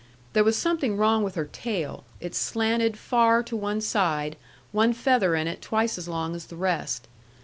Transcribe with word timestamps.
There 0.33 0.43
was 0.43 0.57
something 0.57 0.97
wrong 0.97 1.21
with 1.23 1.35
her 1.35 1.45
tail. 1.45 2.05
It 2.19 2.33
slanted 2.33 2.97
far 2.97 3.43
to 3.43 3.55
one 3.55 3.81
side, 3.81 4.35
one 4.71 4.93
feather 4.93 5.35
in 5.35 5.45
it 5.45 5.61
twice 5.61 5.95
as 5.95 6.07
long 6.07 6.33
as 6.33 6.45
the 6.47 6.55
rest. 6.55 7.07